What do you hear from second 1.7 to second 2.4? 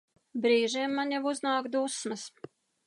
dusmas.